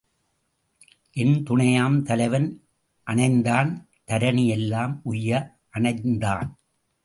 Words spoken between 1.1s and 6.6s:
என் துணையாம் தலைவன் அணைந்தான் தரணி எலாம் உய்ய அணைந்தான்.